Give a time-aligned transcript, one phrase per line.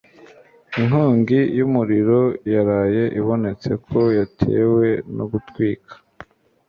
[0.79, 2.21] Inkongi y'umuriro
[2.53, 5.93] yaraye ibonetse ko yatewe no gutwika.